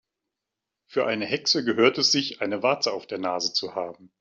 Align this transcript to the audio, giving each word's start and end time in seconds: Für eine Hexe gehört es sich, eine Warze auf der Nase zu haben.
Für 0.87 1.05
eine 1.05 1.27
Hexe 1.27 1.63
gehört 1.63 1.99
es 1.99 2.11
sich, 2.11 2.41
eine 2.41 2.63
Warze 2.63 2.91
auf 2.91 3.05
der 3.05 3.19
Nase 3.19 3.53
zu 3.53 3.75
haben. 3.75 4.11